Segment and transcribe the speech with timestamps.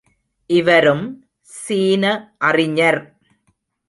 [0.49, 1.03] இவரும்
[1.41, 2.03] சீன
[2.37, 3.19] அறிஞர்.